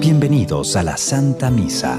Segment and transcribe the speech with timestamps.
[0.00, 1.96] Bienvenidos a la Santa Misa.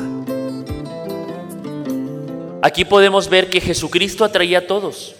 [2.62, 5.16] Aquí podemos ver que Jesucristo atraía a todos.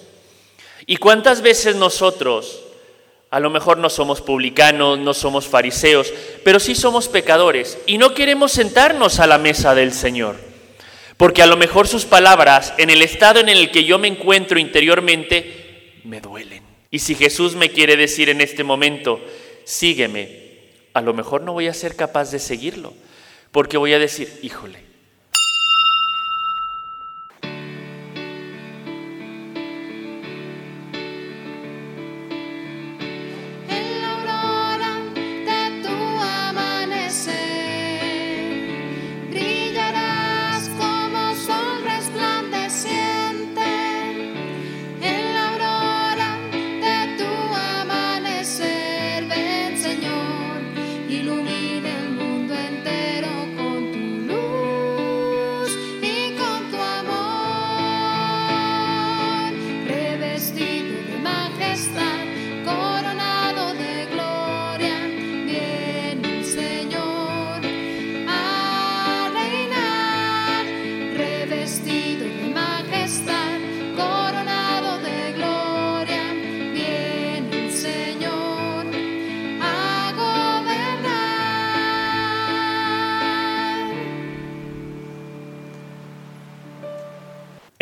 [0.86, 2.60] ¿Y cuántas veces nosotros,
[3.30, 6.12] a lo mejor no somos publicanos, no somos fariseos,
[6.44, 10.36] pero sí somos pecadores y no queremos sentarnos a la mesa del Señor?
[11.16, 14.60] Porque a lo mejor sus palabras, en el estado en el que yo me encuentro
[14.60, 16.69] interiormente, me duelen.
[16.92, 19.20] Y si Jesús me quiere decir en este momento,
[19.64, 20.50] sígueme,
[20.94, 22.94] a lo mejor no voy a ser capaz de seguirlo,
[23.52, 24.89] porque voy a decir, híjole,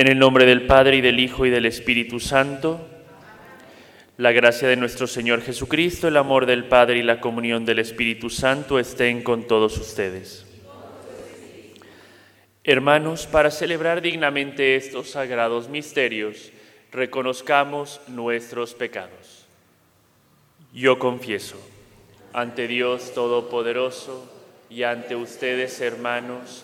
[0.08, 2.80] En el nombre del Padre y del Hijo y del Espíritu Santo,
[4.16, 8.30] la gracia de nuestro Señor Jesucristo, el amor del Padre y la comunión del Espíritu
[8.30, 10.46] Santo estén con todos ustedes.
[12.64, 16.54] Hermanos, para celebrar dignamente estos sagrados misterios,
[16.94, 19.46] reconozcamos nuestros pecados.
[20.72, 21.58] Yo confieso
[22.32, 24.34] ante Dios Todopoderoso
[24.70, 26.64] y ante ustedes, hermanos,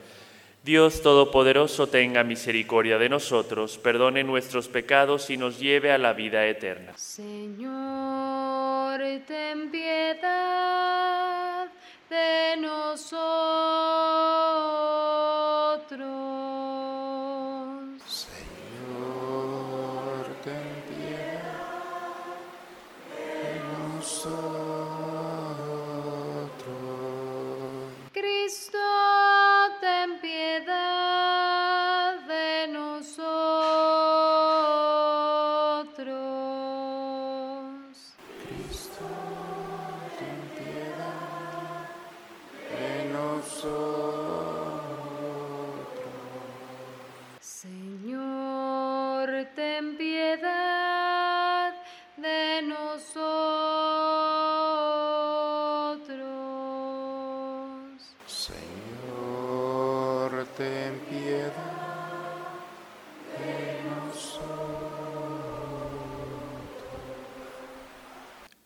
[0.63, 6.45] Dios Todopoderoso tenga misericordia de nosotros, perdone nuestros pecados y nos lleve a la vida
[6.45, 6.95] eterna.
[6.95, 11.67] Señor, ten piedad
[12.11, 13.21] de nosotros.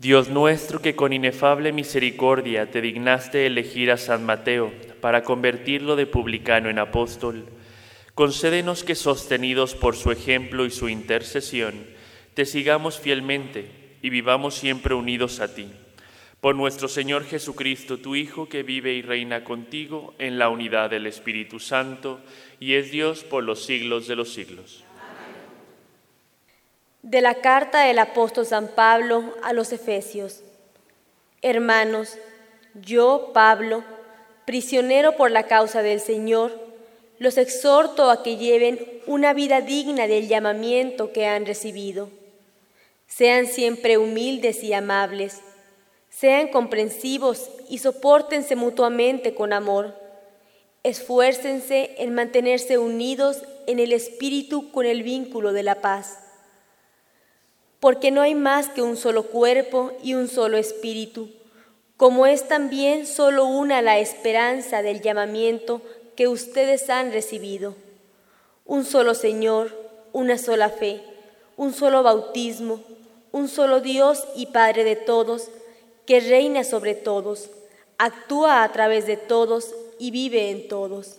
[0.00, 6.06] Dios nuestro, que con inefable misericordia te dignaste elegir a San Mateo para convertirlo de
[6.06, 7.46] publicano en apóstol,
[8.14, 11.74] concédenos que sostenidos por su ejemplo y su intercesión,
[12.34, 15.66] te sigamos fielmente y vivamos siempre unidos a ti.
[16.40, 21.08] Por nuestro Señor Jesucristo, tu Hijo, que vive y reina contigo en la unidad del
[21.08, 22.20] Espíritu Santo,
[22.60, 24.84] y es Dios por los siglos de los siglos.
[27.02, 30.42] De la carta del apóstol San Pablo a los Efesios.
[31.42, 32.18] Hermanos,
[32.74, 33.84] yo, Pablo,
[34.44, 36.58] prisionero por la causa del Señor,
[37.18, 42.10] los exhorto a que lleven una vida digna del llamamiento que han recibido.
[43.06, 45.40] Sean siempre humildes y amables
[46.18, 49.94] sean comprensivos y soportense mutuamente con amor.
[50.82, 56.18] Esfuércense en mantenerse unidos en el espíritu con el vínculo de la paz.
[57.80, 61.30] Porque no hay más que un solo cuerpo y un solo espíritu,
[61.96, 65.82] como es también solo una la esperanza del llamamiento
[66.16, 67.74] que ustedes han recibido.
[68.64, 69.72] Un solo Señor,
[70.12, 71.00] una sola fe,
[71.56, 72.82] un solo bautismo,
[73.32, 75.48] un solo Dios y Padre de todos,
[76.06, 77.50] que reina sobre todos,
[77.98, 81.16] actúa a través de todos y vive en todos.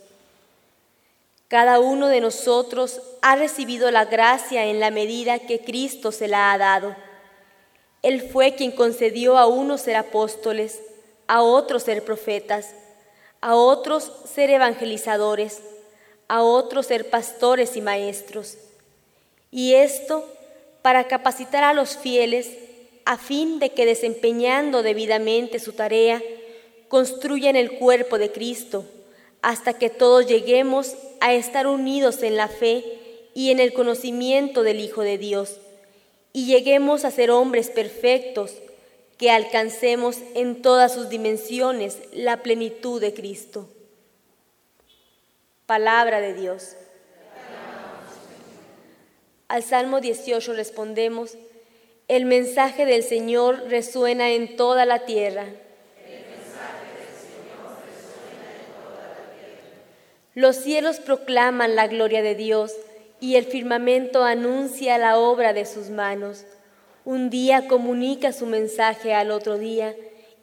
[1.49, 6.53] Cada uno de nosotros ha recibido la gracia en la medida que Cristo se la
[6.53, 6.95] ha dado.
[8.03, 10.79] Él fue quien concedió a unos ser apóstoles,
[11.25, 12.75] a otros ser profetas,
[13.41, 15.59] a otros ser evangelizadores,
[16.27, 18.57] a otros ser pastores y maestros.
[19.49, 20.23] Y esto
[20.83, 22.47] para capacitar a los fieles
[23.05, 26.21] a fin de que desempeñando debidamente su tarea,
[26.89, 28.85] construyan el cuerpo de Cristo,
[29.41, 32.83] hasta que todos lleguemos a estar unidos en la fe
[33.33, 35.57] y en el conocimiento del Hijo de Dios,
[36.33, 38.53] y lleguemos a ser hombres perfectos,
[39.17, 43.67] que alcancemos en todas sus dimensiones la plenitud de Cristo.
[45.65, 46.77] Palabra de Dios.
[49.49, 51.35] Al Salmo 18 respondemos,
[52.07, 55.47] el mensaje del Señor resuena en toda la tierra.
[60.35, 62.73] Los cielos proclaman la gloria de Dios
[63.19, 66.45] y el firmamento anuncia la obra de sus manos.
[67.03, 69.95] Un día comunica su mensaje al otro día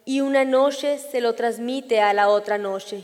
[0.03, 3.03] y una noche se lo transmite a la otra noche.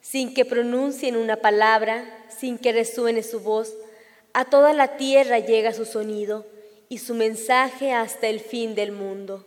[0.00, 3.72] Sin que pronuncien una palabra, sin que resuene su voz,
[4.32, 6.46] a toda la tierra llega su sonido
[6.88, 9.44] y su mensaje hasta el fin del mundo.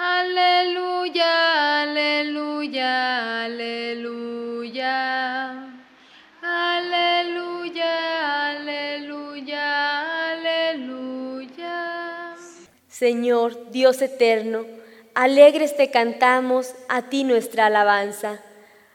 [0.00, 4.94] Aleluya, aleluya, aleluya.
[6.40, 12.36] Aleluya, aleluya, aleluya.
[12.88, 14.66] Señor, Dios eterno,
[15.14, 18.40] Alegres te cantamos a ti nuestra alabanza.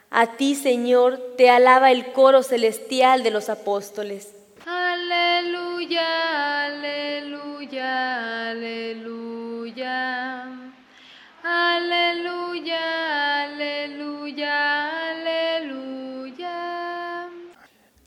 [0.09, 4.33] A ti, Señor, te alaba el coro celestial de los apóstoles.
[4.65, 10.12] Aleluya, aleluya, aleluya.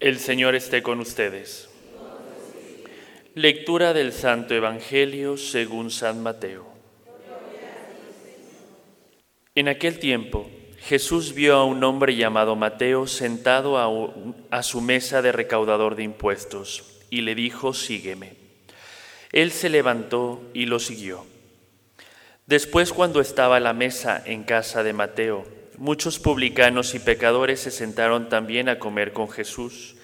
[0.07, 1.69] El Señor esté con ustedes.
[3.35, 6.65] Lectura del Santo Evangelio según San Mateo.
[9.57, 10.49] En aquel tiempo
[10.79, 13.79] Jesús vio a un hombre llamado Mateo sentado
[14.53, 18.35] a, su mesa de recaudador de impuestos y le dijo, sígueme.
[19.33, 21.27] Él se levantó y lo siguió.
[22.47, 25.45] Después, cuando estaba a la mesa en casa de Mateo,
[25.79, 29.96] muchos publicanos y pecadores se sentaron también a comer con Jesús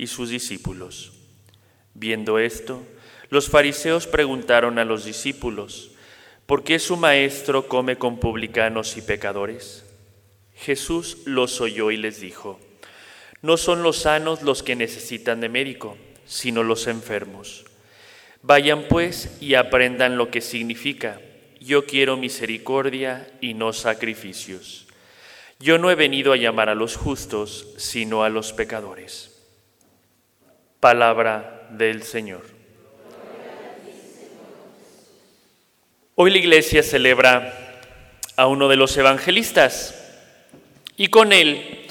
[0.00, 1.12] y sus discípulos.
[1.92, 2.82] Viendo esto,
[3.28, 5.90] los fariseos preguntaron a los discípulos,
[6.46, 9.84] ¿Por qué su maestro come con publicanos y pecadores?
[10.54, 12.58] Jesús los oyó y les dijo,
[13.42, 17.66] No son los sanos los que necesitan de médico, sino los enfermos.
[18.40, 21.20] Vayan pues y aprendan lo que significa,
[21.60, 24.86] yo quiero misericordia y no sacrificios.
[25.58, 29.29] Yo no he venido a llamar a los justos, sino a los pecadores.
[30.80, 32.40] Palabra del Señor.
[36.14, 37.52] Hoy la iglesia celebra
[38.34, 39.94] a uno de los evangelistas
[40.96, 41.86] y con él,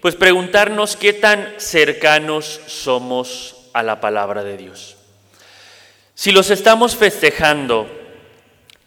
[0.00, 4.96] pues preguntarnos qué tan cercanos somos a la palabra de Dios.
[6.16, 7.88] Si los estamos festejando,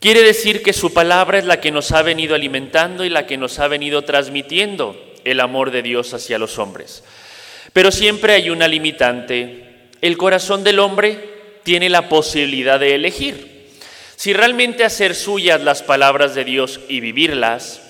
[0.01, 3.37] quiere decir que su palabra es la que nos ha venido alimentando y la que
[3.37, 7.05] nos ha venido transmitiendo el amor de Dios hacia los hombres.
[7.75, 9.89] Pero siempre hay una limitante.
[9.99, 13.69] El corazón del hombre tiene la posibilidad de elegir.
[14.15, 17.81] Si realmente hacer suyas las palabras de Dios y vivirlas,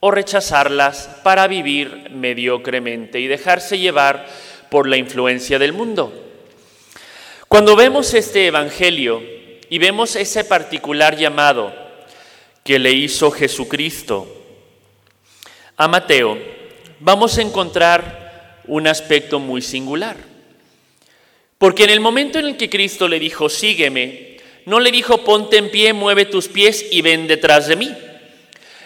[0.00, 4.26] o rechazarlas para vivir mediocremente y dejarse llevar
[4.70, 6.12] por la influencia del mundo.
[7.48, 9.22] Cuando vemos este Evangelio
[9.70, 11.72] y vemos ese particular llamado
[12.62, 14.28] que le hizo Jesucristo
[15.78, 16.36] a Mateo,
[17.00, 18.27] vamos a encontrar
[18.68, 20.16] un aspecto muy singular.
[21.58, 25.56] Porque en el momento en el que Cristo le dijo, sígueme, no le dijo, ponte
[25.56, 27.92] en pie, mueve tus pies y ven detrás de mí.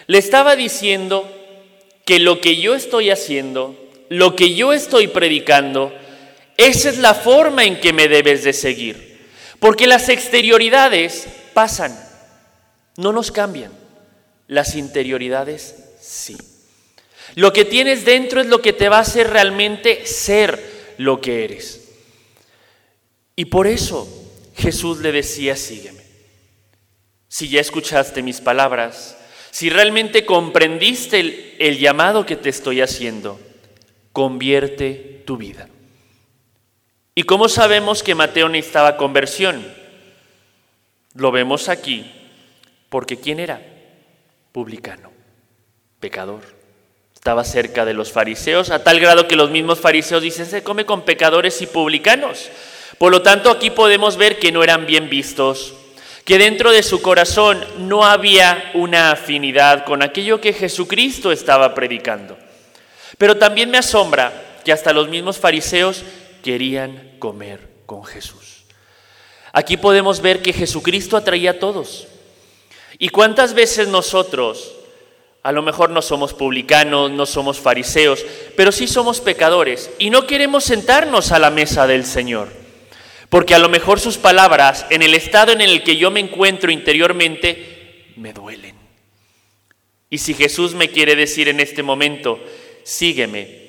[0.07, 1.29] Le estaba diciendo
[2.05, 3.77] que lo que yo estoy haciendo,
[4.09, 5.93] lo que yo estoy predicando,
[6.57, 9.19] esa es la forma en que me debes de seguir.
[9.59, 11.97] Porque las exterioridades pasan,
[12.97, 13.71] no nos cambian.
[14.47, 16.35] Las interioridades sí.
[17.35, 21.43] Lo que tienes dentro es lo que te va a hacer realmente ser lo que
[21.43, 21.91] eres.
[23.35, 24.07] Y por eso
[24.55, 26.03] Jesús le decía, sígueme.
[27.27, 29.17] Si ya escuchaste mis palabras,
[29.49, 33.39] si realmente comprendiste el, el, llamado que te estoy haciendo,
[34.11, 35.67] convierte tu vida.
[37.15, 39.65] ¿Y cómo sabemos que Mateo necesitaba conversión?
[41.15, 42.11] Lo vemos aquí,
[42.89, 43.61] porque ¿quién era?
[44.51, 45.11] Publicano,
[45.99, 46.62] pecador.
[47.23, 50.85] Estaba cerca de los fariseos, a tal grado que los mismos fariseos dicen, se come
[50.85, 52.49] con pecadores y publicanos.
[52.97, 55.73] Por lo tanto, aquí podemos ver que no eran bien vistos,
[56.25, 62.37] que dentro de su corazón no había una afinidad con aquello que Jesucristo estaba predicando.
[63.17, 66.03] Pero también me asombra que hasta los mismos fariseos
[66.43, 68.65] querían comer con Jesús.
[69.53, 72.05] Aquí podemos ver que Jesucristo atraía a todos.
[72.99, 74.73] ¿Y cuántas veces nosotros,
[75.43, 80.25] a lo mejor no somos publicanos, no somos fariseos, pero sí somos pecadores y no
[80.25, 82.47] queremos sentarnos a la mesa del Señor?
[83.27, 86.71] Porque a lo mejor sus palabras, en el estado en el que yo me encuentro
[86.71, 88.75] interiormente, me duelen.
[90.09, 92.39] Y si Jesús me quiere decir en este momento,
[92.83, 93.63] sígueme,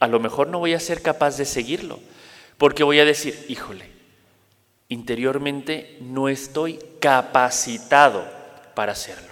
[0.00, 2.00] a lo mejor no voy a ser capaz de seguirlo,
[2.58, 3.84] porque voy a decir, híjole,
[4.88, 8.26] interiormente no estoy capacitado
[8.74, 9.29] para hacerlo.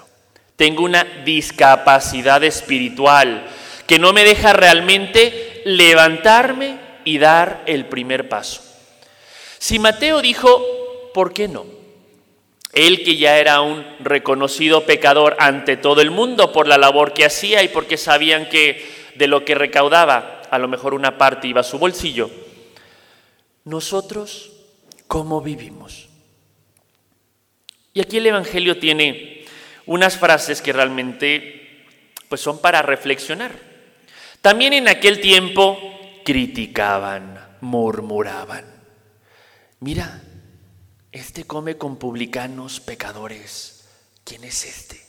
[0.58, 3.46] Tengo una discapacidad espiritual
[3.86, 8.60] que no me deja realmente levantarme y dar el primer paso.
[9.60, 10.60] Si Mateo dijo,
[11.14, 11.64] ¿por qué no?
[12.72, 17.24] Él que ya era un reconocido pecador ante todo el mundo por la labor que
[17.24, 18.84] hacía y porque sabían que
[19.14, 22.32] de lo que recaudaba a lo mejor una parte iba a su bolsillo.
[23.62, 24.50] Nosotros,
[25.06, 26.08] ¿cómo vivimos?
[27.94, 29.37] Y aquí el Evangelio tiene
[29.88, 31.86] unas frases que realmente
[32.28, 33.52] pues son para reflexionar.
[34.42, 35.78] También en aquel tiempo
[36.24, 38.66] criticaban, murmuraban.
[39.80, 40.22] Mira,
[41.10, 43.88] este come con publicanos pecadores.
[44.24, 45.00] ¿Quién es este?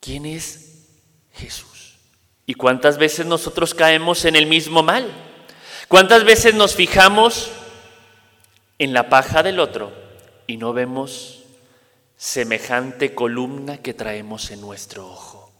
[0.00, 0.88] ¿Quién es
[1.34, 1.98] Jesús?
[2.46, 5.12] ¿Y cuántas veces nosotros caemos en el mismo mal?
[5.88, 7.50] ¿Cuántas veces nos fijamos
[8.78, 9.92] en la paja del otro
[10.46, 11.39] y no vemos
[12.22, 15.50] semejante columna que traemos en nuestro ojo?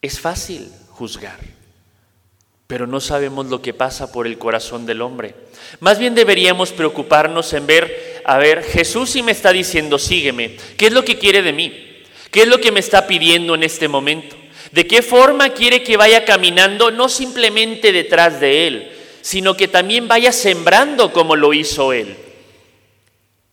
[0.00, 1.38] Es fácil juzgar
[2.68, 5.34] pero no sabemos lo que pasa por el corazón del hombre.
[5.80, 10.88] Más bien deberíamos preocuparnos en ver, a ver, Jesús sí me está diciendo, sígueme, ¿qué
[10.88, 12.04] es lo que quiere de mí?
[12.30, 14.36] ¿Qué es lo que me está pidiendo en este momento?
[14.70, 18.92] ¿De qué forma quiere que vaya caminando, no simplemente detrás de Él,
[19.22, 22.18] sino que también vaya sembrando como lo hizo Él?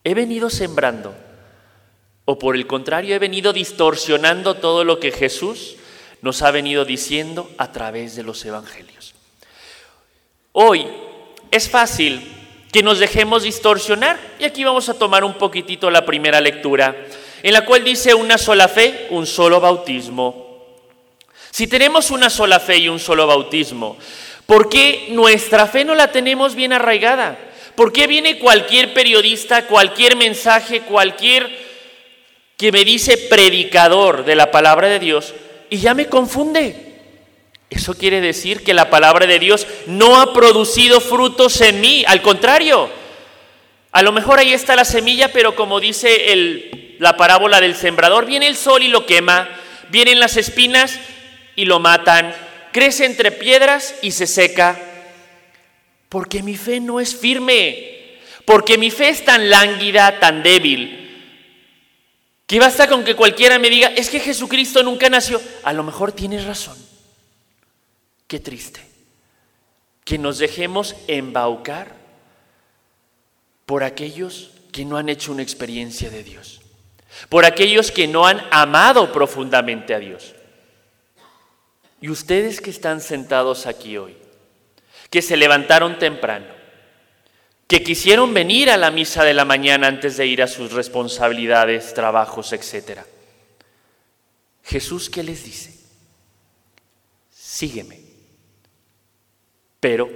[0.04, 1.16] ¿He venido sembrando?
[2.26, 5.76] ¿O por el contrario he venido distorsionando todo lo que Jesús
[6.22, 9.14] nos ha venido diciendo a través de los evangelios?
[10.52, 10.88] Hoy
[11.52, 12.28] es fácil
[12.72, 16.96] que nos dejemos distorsionar y aquí vamos a tomar un poquitito la primera lectura,
[17.44, 20.66] en la cual dice una sola fe, un solo bautismo.
[21.52, 23.98] Si tenemos una sola fe y un solo bautismo,
[24.48, 27.38] ¿por qué nuestra fe no la tenemos bien arraigada?
[27.76, 31.65] ¿Por qué viene cualquier periodista, cualquier mensaje, cualquier
[32.58, 35.34] que me dice predicador de la palabra de Dios
[35.70, 36.86] y ya me confunde?
[37.70, 42.22] Eso quiere decir que la palabra de Dios no ha producido frutos en mí, al
[42.22, 42.90] contrario.
[43.92, 48.26] A lo mejor ahí está la semilla, pero como dice el, la parábola del sembrador,
[48.26, 49.50] viene el sol y lo quema,
[49.90, 51.00] vienen las espinas
[51.56, 52.34] y lo matan,
[52.72, 54.80] crece entre piedras y se seca,
[56.10, 61.05] porque mi fe no es firme, porque mi fe es tan lánguida, tan débil,
[62.48, 65.42] que basta con que cualquiera me diga, es que Jesucristo nunca nació.
[65.64, 66.78] A lo mejor tienes razón.
[68.28, 68.82] Qué triste
[70.04, 71.96] que nos dejemos embaucar
[73.66, 76.62] por aquellos que no han hecho una experiencia de Dios,
[77.30, 80.36] por aquellos que no han amado profundamente a Dios.
[82.00, 84.16] Y ustedes que están sentados aquí hoy,
[85.10, 86.46] que se levantaron temprano,
[87.68, 91.94] que quisieron venir a la misa de la mañana antes de ir a sus responsabilidades,
[91.94, 93.02] trabajos, etc.
[94.64, 95.76] Jesús, ¿qué les dice?
[97.32, 98.00] Sígueme.
[99.80, 100.10] Pero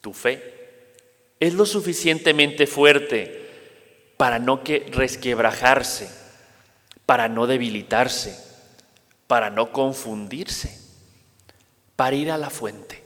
[0.00, 0.56] tu fe
[1.38, 3.46] es lo suficientemente fuerte
[4.16, 6.10] para no que resquebrajarse,
[7.04, 8.42] para no debilitarse,
[9.26, 10.78] para no confundirse,
[11.94, 13.02] para ir a la fuente.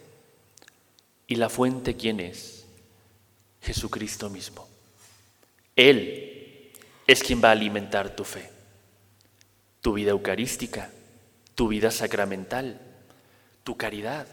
[1.26, 2.59] ¿Y la fuente quién es?
[3.62, 4.68] Jesucristo mismo.
[5.76, 6.72] Él
[7.06, 8.50] es quien va a alimentar tu fe,
[9.80, 10.90] tu vida eucarística,
[11.54, 12.80] tu vida sacramental,
[13.64, 14.26] tu caridad.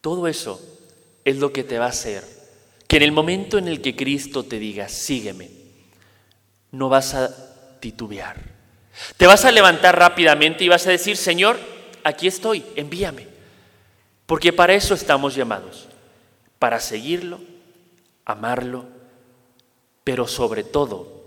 [0.00, 0.60] Todo eso
[1.24, 2.24] es lo que te va a hacer
[2.92, 5.48] que en el momento en el que Cristo te diga, sígueme,
[6.72, 8.36] no vas a titubear.
[9.16, 11.58] Te vas a levantar rápidamente y vas a decir, Señor,
[12.04, 13.28] aquí estoy, envíame.
[14.26, 15.88] Porque para eso estamos llamados,
[16.58, 17.40] para seguirlo,
[18.24, 18.86] amarlo,
[20.04, 21.22] pero sobre todo,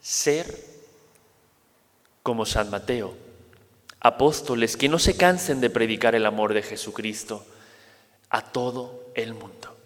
[0.00, 0.70] ser
[2.22, 3.14] como San Mateo,
[4.00, 7.44] apóstoles que no se cansen de predicar el amor de Jesucristo
[8.28, 9.76] a todo el mundo.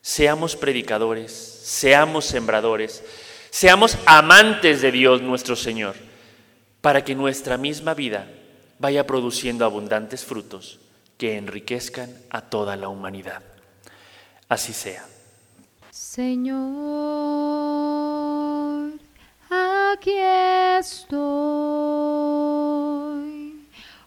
[0.00, 3.04] Seamos predicadores, seamos sembradores,
[3.50, 5.94] seamos amantes de Dios nuestro Señor,
[6.80, 8.30] para que nuestra misma vida
[8.78, 10.78] vaya produciendo abundantes frutos
[11.18, 13.42] que enriquezcan a toda la humanidad.
[14.48, 15.04] Así sea.
[16.00, 16.54] Señor,
[19.50, 20.14] aquí
[20.78, 21.18] estoy,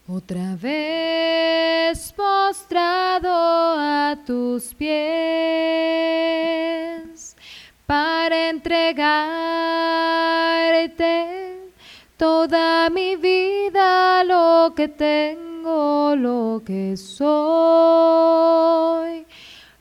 [0.07, 4.95] otra vez postrado a tus pies,
[7.86, 9.51] para entregarte
[12.15, 18.21] toda mi vida, lo que tengo, lo que soy.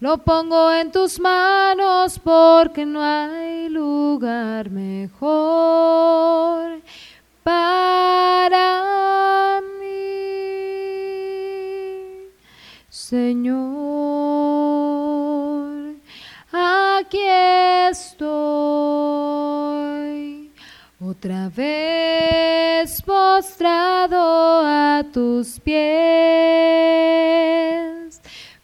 [0.01, 5.21] Lo pongo en tus manos porque no hay lugar mejor
[7.43, 8.01] para
[9.79, 10.63] mí,
[12.89, 13.61] Señor.
[16.51, 17.21] Aquí
[17.91, 18.31] estoy,
[20.99, 26.61] otra vez postrado a tus pies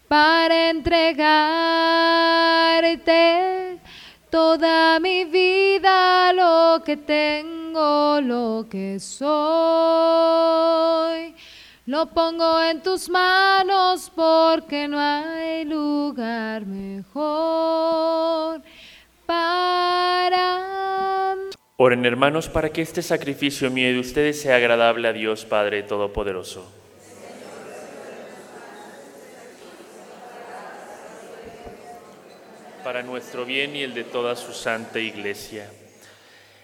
[0.09, 1.27] para entregarte
[4.31, 9.27] toda mi vida, lo que tengo, lo que soy.
[11.87, 18.61] Lo pongo en tus manos porque no hay lugar mejor
[19.25, 20.63] para.
[21.77, 26.86] Oren hermanos para que este sacrificio mío de ustedes sea agradable a Dios Padre Todopoderoso.
[32.87, 35.69] Para nuestro bien y el de toda su santa iglesia.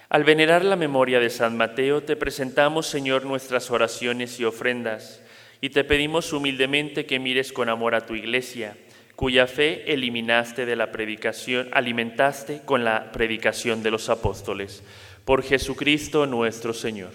[0.08, 5.20] Al venerar la memoria de San Mateo, te presentamos, Señor, nuestras oraciones y ofrendas,
[5.60, 8.76] y te pedimos humildemente que mires con amor a tu iglesia,
[9.16, 14.84] cuya fe eliminaste de la predicación, alimentaste con la predicación de los apóstoles.
[15.24, 17.10] Por Jesucristo nuestro Señor.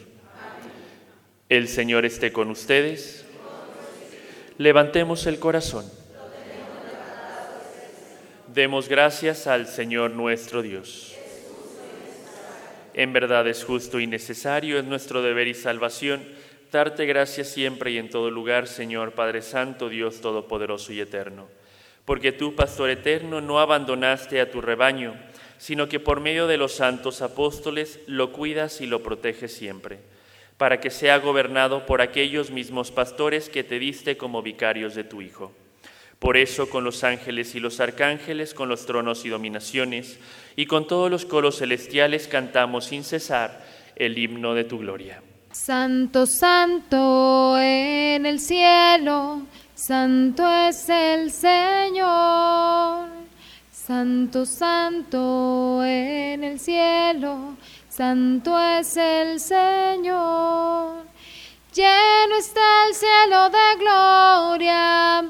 [1.47, 3.25] El Señor esté con ustedes.
[4.57, 5.96] Levantemos el corazón.
[8.57, 11.15] Demos gracias al Señor nuestro Dios.
[12.95, 16.27] En verdad es justo y necesario, es nuestro deber y salvación,
[16.71, 21.47] darte gracias siempre y en todo lugar, Señor Padre Santo, Dios Todopoderoso y Eterno.
[22.03, 25.13] Porque tú, Pastor Eterno, no abandonaste a tu rebaño,
[25.59, 29.99] sino que por medio de los santos apóstoles lo cuidas y lo proteges siempre,
[30.57, 35.21] para que sea gobernado por aquellos mismos pastores que te diste como vicarios de tu
[35.21, 35.53] Hijo.
[36.19, 40.19] Por eso, con los ángeles y los arcángeles, con los tronos y dominaciones,
[40.55, 43.63] y con todos los coros celestiales cantamos sin cesar
[43.95, 45.21] el himno de tu gloria.
[45.51, 49.41] Santo, santo en el cielo,
[49.75, 53.17] santo es el Señor.
[53.71, 57.55] Santo, santo en el cielo,
[57.87, 61.05] santo es el Señor.
[61.73, 65.29] Lleno está el cielo de gloria,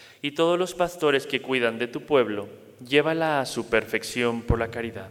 [0.21, 2.47] y todos los pastores que cuidan de tu pueblo,
[2.85, 5.09] llévala a su perfección por la caridad.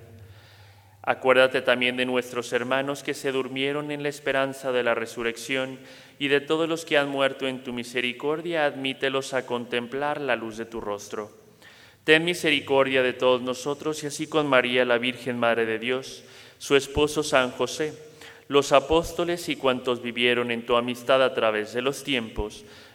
[1.03, 5.79] Acuérdate también de nuestros hermanos que se durmieron en la esperanza de la resurrección
[6.18, 10.59] y de todos los que han muerto en tu misericordia, admítelos a contemplar la luz
[10.59, 11.31] de tu rostro.
[12.05, 16.23] Ten misericordia de todos nosotros y así con María, la Virgen Madre de Dios,
[16.59, 17.94] su esposo San José,
[18.49, 22.64] los apóstoles y cuantos vivieron en tu amistad a través de los tiempos,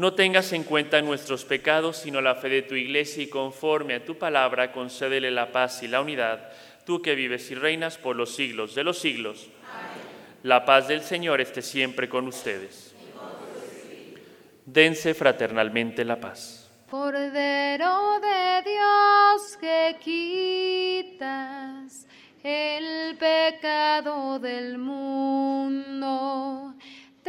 [0.00, 4.02] No tengas en cuenta nuestros pecados, sino la fe de tu iglesia y conforme a
[4.02, 6.50] tu palabra concédele la paz y la unidad,
[6.86, 9.50] tú que vives y reinas por los siglos de los siglos.
[10.42, 12.94] La paz del Señor esté siempre con ustedes.
[14.64, 16.70] Dense fraternalmente la paz.
[16.88, 19.96] Cordero de Dios que
[21.12, 22.06] quitas
[22.42, 26.74] el pecado del mundo.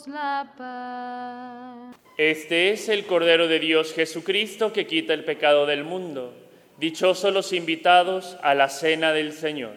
[0.00, 1.96] danos la paz.
[2.16, 6.34] Este es el Cordero de Dios Jesucristo que quita el pecado del mundo.
[6.78, 9.76] Dichosos los invitados a la cena del Señor.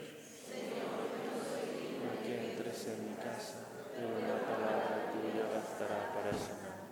[2.26, 6.90] Que entres en mi casa, pero una palabra tuya bastará para sanar.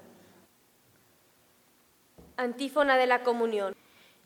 [2.37, 3.75] Antífona de la comunión.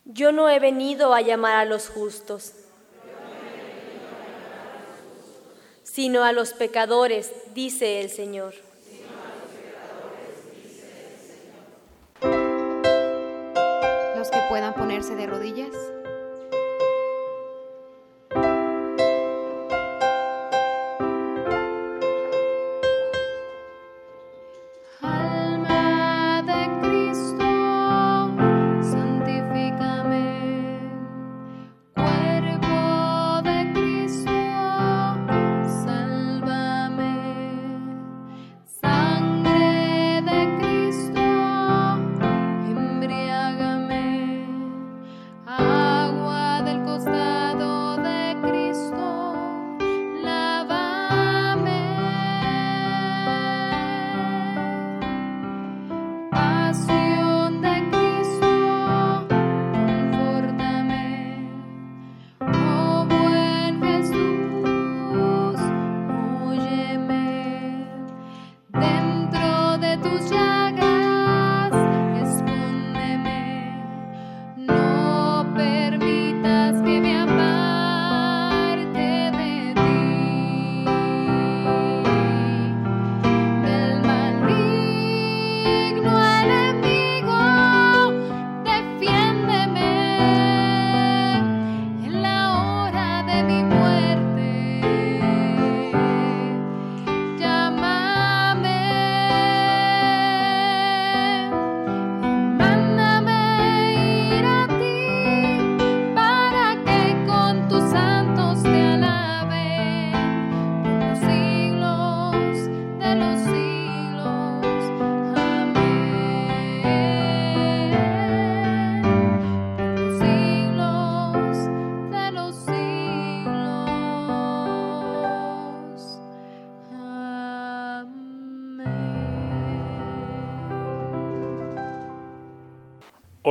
[0.06, 2.54] Yo no he venido a llamar a los justos,
[5.84, 8.65] sino a los pecadores, dice el Señor.
[14.56, 15.76] Puedan ponerse de rodillas.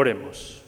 [0.04, 0.60] Oremos.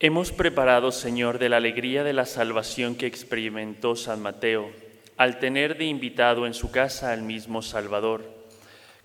[0.00, 4.70] Hemos preparado, Señor, de la alegría de la salvación que experimentó San Mateo,
[5.18, 8.24] al tener de invitado en su casa al mismo Salvador.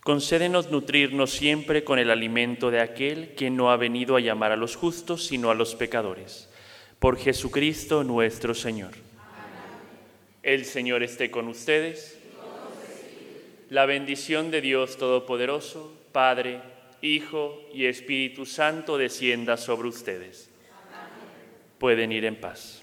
[0.02, 4.56] Concédenos nutrirnos siempre con el alimento de aquel que no ha venido a llamar a
[4.56, 6.48] los justos, sino a los pecadores.
[6.98, 8.92] Por Jesucristo nuestro Señor.
[10.42, 12.18] El Señor esté con ustedes.
[13.68, 16.62] La bendición de Dios Todopoderoso, Padre,
[17.02, 20.50] Hijo y Espíritu Santo descienda sobre ustedes.
[21.78, 22.82] Pueden ir en paz.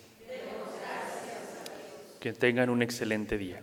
[2.20, 3.62] Que tengan un excelente día.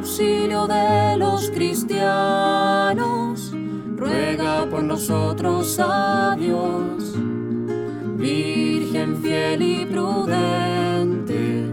[0.00, 3.52] Auxilio de los cristianos,
[3.96, 7.12] ruega por nosotros a Dios.
[8.16, 11.66] Virgen fiel y prudente,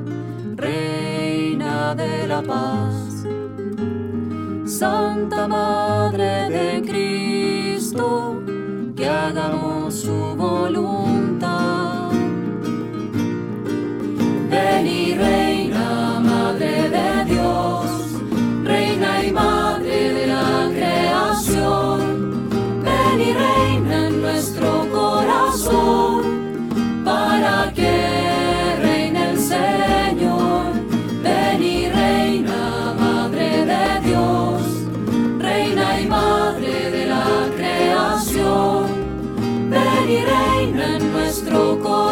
[0.58, 3.26] Reina de la paz,
[4.66, 8.42] Santa Madre de Cristo,
[8.94, 12.12] que hagamos su voluntad.
[14.50, 17.17] Ven y reina, Madre de
[41.58, 42.07] 走过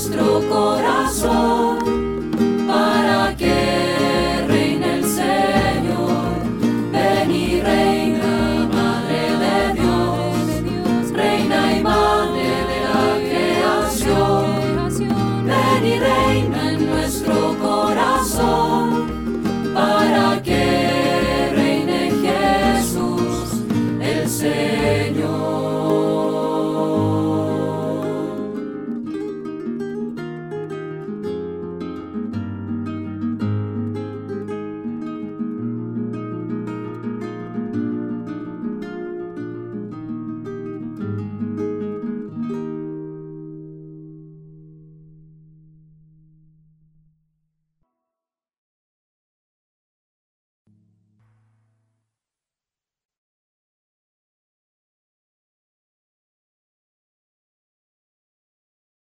[0.00, 1.49] nuestro corazón.